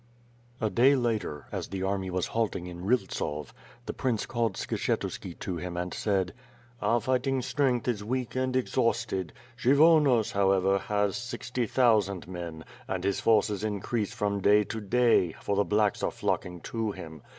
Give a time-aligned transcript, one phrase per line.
[0.59, 3.53] A day later, as the army was halting in Ryltsov,
[3.85, 6.33] the prince called Skshetuski to him, and said:
[6.81, 9.31] "Our fighting strength is weak and exhausted.
[9.59, 15.55] Kshyvonos, however, has sixty thousand men, and his forces increase from day to day, for
[15.55, 17.21] the blacks are flocking to him.